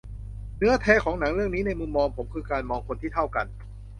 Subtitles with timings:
[0.57, 3.45] เนื้อแท้ของหนังเรื่องนี้ในมุมมองผมคือการมองคนที่เท่ากัน